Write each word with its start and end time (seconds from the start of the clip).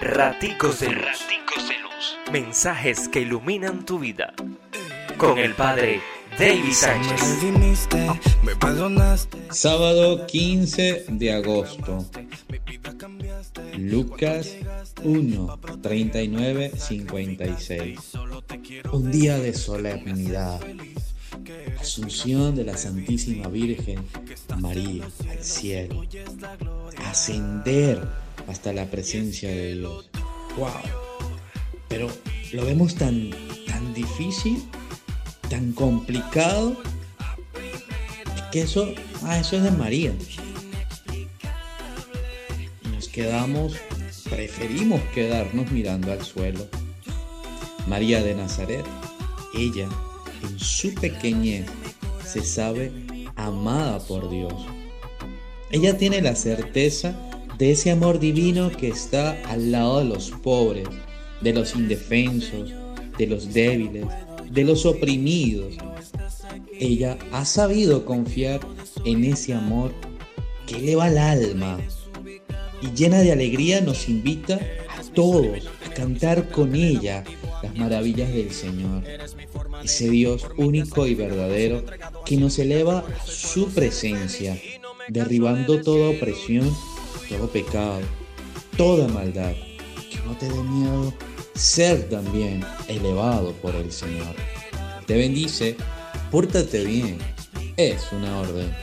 Raticos 0.00 0.80
de 0.80 0.90
Luz. 0.90 1.26
Mensajes 2.30 3.08
que 3.08 3.20
iluminan 3.20 3.86
tu 3.86 3.98
vida. 3.98 4.34
Con 5.16 5.38
el 5.38 5.54
Padre 5.54 6.02
David 6.38 6.72
Sánchez. 6.72 7.88
Sábado 9.50 10.26
15 10.26 11.06
de 11.08 11.32
agosto. 11.32 12.04
Lucas 13.78 14.54
1, 15.02 15.60
39, 15.80 16.72
56. 16.76 17.98
Un 18.92 19.10
día 19.10 19.38
de 19.38 19.54
solemnidad. 19.54 20.60
Asunción 21.80 22.54
de 22.54 22.64
la 22.64 22.76
Santísima 22.76 23.48
Virgen 23.48 24.04
María 24.58 25.08
al 25.30 25.42
cielo. 25.42 26.04
Ascender 27.06 28.25
hasta 28.48 28.72
la 28.72 28.86
presencia 28.90 29.48
de 29.48 29.76
Dios. 29.76 30.08
¡Wow! 30.56 30.70
Pero 31.88 32.08
lo 32.52 32.64
vemos 32.64 32.94
tan, 32.94 33.30
tan 33.66 33.94
difícil, 33.94 34.62
tan 35.48 35.72
complicado. 35.72 36.76
Que 38.52 38.62
eso, 38.62 38.92
ah, 39.24 39.38
eso 39.38 39.56
es 39.56 39.64
de 39.64 39.70
María. 39.72 40.12
Nos 42.92 43.08
quedamos, 43.08 43.76
preferimos 44.30 45.00
quedarnos 45.14 45.70
mirando 45.70 46.12
al 46.12 46.24
suelo. 46.24 46.66
María 47.86 48.22
de 48.22 48.34
Nazaret, 48.34 48.84
ella 49.54 49.88
en 50.42 50.58
su 50.58 50.94
pequeñez 50.94 51.66
se 52.24 52.44
sabe 52.44 52.92
amada 53.36 53.98
por 54.00 54.28
Dios. 54.28 54.54
Ella 55.70 55.96
tiene 55.98 56.22
la 56.22 56.34
certeza 56.34 57.14
de 57.58 57.70
ese 57.70 57.90
amor 57.90 58.18
divino 58.18 58.70
que 58.70 58.88
está 58.88 59.36
al 59.48 59.72
lado 59.72 60.00
de 60.00 60.04
los 60.04 60.30
pobres, 60.30 60.86
de 61.40 61.52
los 61.52 61.74
indefensos, 61.74 62.72
de 63.16 63.26
los 63.26 63.52
débiles, 63.52 64.06
de 64.50 64.64
los 64.64 64.84
oprimidos. 64.84 65.74
Ella 66.78 67.16
ha 67.32 67.44
sabido 67.44 68.04
confiar 68.04 68.60
en 69.04 69.24
ese 69.24 69.54
amor 69.54 69.92
que 70.66 70.76
eleva 70.76 71.08
el 71.08 71.18
alma 71.18 71.78
y 72.82 72.94
llena 72.94 73.20
de 73.20 73.32
alegría 73.32 73.80
nos 73.80 74.08
invita 74.08 74.60
a 74.88 75.02
todos 75.14 75.66
a 75.86 75.94
cantar 75.94 76.50
con 76.50 76.74
ella 76.74 77.24
las 77.62 77.74
maravillas 77.76 78.32
del 78.34 78.50
Señor. 78.50 79.02
Ese 79.82 80.10
Dios 80.10 80.46
único 80.56 81.06
y 81.06 81.14
verdadero 81.14 81.84
que 82.26 82.36
nos 82.36 82.58
eleva 82.58 82.98
a 82.98 83.26
su 83.26 83.68
presencia, 83.68 84.60
derribando 85.08 85.80
toda 85.80 86.10
opresión 86.10 86.70
todo 87.28 87.48
pecado, 87.48 88.00
toda 88.76 89.08
maldad, 89.08 89.52
que 90.10 90.18
no 90.24 90.36
te 90.36 90.48
dé 90.48 90.62
miedo 90.62 91.12
ser 91.54 92.08
también 92.08 92.64
elevado 92.88 93.52
por 93.54 93.74
el 93.74 93.90
Señor. 93.90 94.34
Te 95.06 95.16
bendice, 95.16 95.76
pórtate 96.30 96.84
bien, 96.84 97.18
es 97.76 98.12
una 98.12 98.40
orden. 98.40 98.74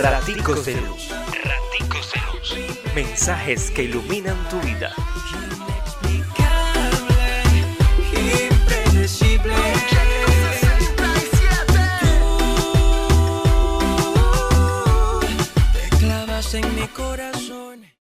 Raticos 0.00 0.66
de. 0.66 0.74
Raticos 0.74 2.12
de 2.12 2.20
luz. 2.20 2.94
Mensajes 2.94 3.70
que 3.70 3.84
iluminan 3.84 4.36
tu 4.48 4.60
vida. 4.60 4.92
En 16.54 16.74
mi 16.76 16.86
corazón. 16.88 17.95